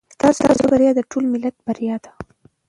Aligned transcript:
ستاسو 0.15 0.63
بریا 0.71 0.91
د 0.95 0.99
ټول 1.11 1.23
ملت 1.33 1.55
بریا 1.67 1.95
ده. 2.03 2.11